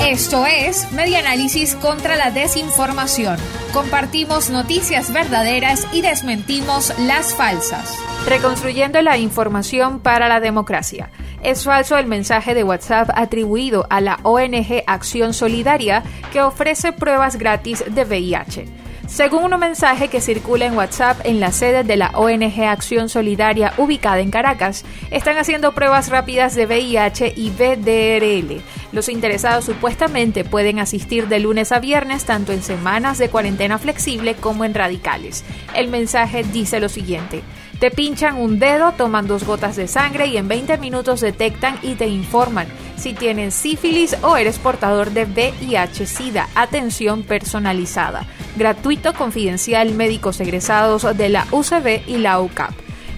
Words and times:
Esto 0.00 0.46
es 0.46 0.90
Media 0.92 1.18
Análisis 1.18 1.74
contra 1.74 2.16
la 2.16 2.30
Desinformación. 2.30 3.36
Compartimos 3.72 4.48
noticias 4.48 5.12
verdaderas 5.12 5.86
y 5.92 6.02
desmentimos 6.02 6.96
las 7.00 7.34
falsas. 7.34 7.98
Reconstruyendo 8.26 9.02
la 9.02 9.18
información 9.18 9.98
para 9.98 10.28
la 10.28 10.38
democracia. 10.38 11.10
Es 11.42 11.64
falso 11.64 11.98
el 11.98 12.06
mensaje 12.06 12.54
de 12.54 12.64
WhatsApp 12.64 13.10
atribuido 13.14 13.86
a 13.90 14.00
la 14.00 14.20
ONG 14.22 14.84
Acción 14.86 15.34
Solidaria 15.34 16.04
que 16.32 16.42
ofrece 16.42 16.92
pruebas 16.92 17.36
gratis 17.36 17.84
de 17.88 18.04
VIH. 18.04 18.77
Según 19.08 19.54
un 19.54 19.58
mensaje 19.58 20.08
que 20.08 20.20
circula 20.20 20.66
en 20.66 20.76
WhatsApp 20.76 21.22
en 21.24 21.40
la 21.40 21.50
sede 21.50 21.82
de 21.82 21.96
la 21.96 22.10
ONG 22.10 22.62
Acción 22.64 23.08
Solidaria 23.08 23.72
ubicada 23.78 24.20
en 24.20 24.30
Caracas, 24.30 24.84
están 25.10 25.38
haciendo 25.38 25.72
pruebas 25.72 26.10
rápidas 26.10 26.54
de 26.54 26.66
VIH 26.66 27.32
y 27.34 27.48
VDRL. 27.48 28.60
Los 28.92 29.08
interesados 29.08 29.64
supuestamente 29.64 30.44
pueden 30.44 30.78
asistir 30.78 31.26
de 31.26 31.40
lunes 31.40 31.72
a 31.72 31.80
viernes 31.80 32.26
tanto 32.26 32.52
en 32.52 32.62
semanas 32.62 33.16
de 33.16 33.30
cuarentena 33.30 33.78
flexible 33.78 34.34
como 34.34 34.66
en 34.66 34.74
radicales. 34.74 35.42
El 35.74 35.88
mensaje 35.88 36.44
dice 36.44 36.78
lo 36.78 36.90
siguiente. 36.90 37.42
Te 37.80 37.90
pinchan 37.90 38.36
un 38.36 38.58
dedo, 38.58 38.92
toman 38.92 39.26
dos 39.26 39.44
gotas 39.44 39.76
de 39.76 39.88
sangre 39.88 40.26
y 40.26 40.36
en 40.36 40.48
20 40.48 40.76
minutos 40.78 41.20
detectan 41.20 41.78
y 41.82 41.94
te 41.94 42.08
informan 42.08 42.66
si 42.98 43.14
tienes 43.14 43.54
sífilis 43.54 44.16
o 44.22 44.36
eres 44.36 44.58
portador 44.58 45.10
de 45.10 45.26
VIH-Sida. 45.26 46.48
Atención 46.54 47.22
personalizada. 47.22 48.26
Gratuito, 48.56 49.14
confidencial, 49.14 49.94
médicos 49.94 50.40
egresados 50.40 51.06
de 51.16 51.28
la 51.28 51.46
UCB 51.52 52.08
y 52.08 52.18
la 52.18 52.40
UCAP. 52.40 52.72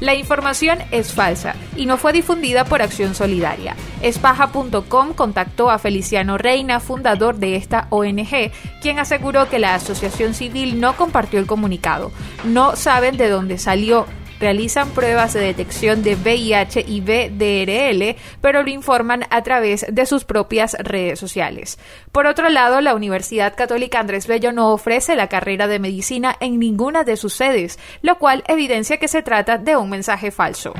La 0.00 0.14
información 0.14 0.78
es 0.90 1.14
falsa 1.14 1.54
y 1.74 1.86
no 1.86 1.96
fue 1.96 2.12
difundida 2.12 2.66
por 2.66 2.82
Acción 2.82 3.14
Solidaria. 3.14 3.76
Espaja.com 4.02 5.14
contactó 5.14 5.70
a 5.70 5.78
Feliciano 5.78 6.36
Reina, 6.36 6.80
fundador 6.80 7.36
de 7.36 7.56
esta 7.56 7.86
ONG, 7.88 8.50
quien 8.82 8.98
aseguró 8.98 9.48
que 9.48 9.58
la 9.58 9.74
asociación 9.74 10.34
civil 10.34 10.80
no 10.80 10.96
compartió 10.96 11.40
el 11.40 11.46
comunicado. 11.46 12.12
No 12.44 12.76
saben 12.76 13.16
de 13.16 13.30
dónde 13.30 13.56
salió 13.56 14.06
realizan 14.40 14.90
pruebas 14.90 15.32
de 15.32 15.40
detección 15.40 16.02
de 16.02 16.16
VIH 16.16 16.84
y 16.86 17.00
VDRL, 17.00 18.16
pero 18.40 18.62
lo 18.62 18.70
informan 18.70 19.24
a 19.30 19.42
través 19.42 19.86
de 19.88 20.06
sus 20.06 20.24
propias 20.24 20.76
redes 20.78 21.18
sociales. 21.18 21.78
Por 22.12 22.26
otro 22.26 22.48
lado, 22.48 22.80
la 22.80 22.94
Universidad 22.94 23.54
Católica 23.56 24.00
Andrés 24.00 24.26
Bello 24.26 24.52
no 24.52 24.72
ofrece 24.72 25.16
la 25.16 25.28
carrera 25.28 25.66
de 25.66 25.78
medicina 25.78 26.36
en 26.40 26.58
ninguna 26.58 27.04
de 27.04 27.16
sus 27.16 27.34
sedes, 27.34 27.78
lo 28.02 28.18
cual 28.18 28.44
evidencia 28.46 28.98
que 28.98 29.08
se 29.08 29.22
trata 29.22 29.58
de 29.58 29.76
un 29.76 29.90
mensaje 29.90 30.30
falso. 30.30 30.74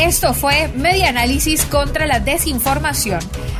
Esto 0.00 0.32
fue 0.32 0.68
Media 0.68 1.10
Análisis 1.10 1.66
contra 1.66 2.06
la 2.06 2.20
Desinformación. 2.20 3.20